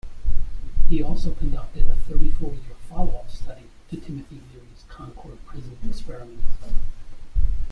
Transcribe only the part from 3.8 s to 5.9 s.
to Timothy Leary's Concord Prison